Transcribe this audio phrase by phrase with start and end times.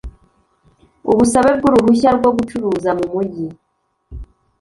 [1.11, 3.47] Ubusabe bw ‘uruhushya rwo gucuruza mu mujyi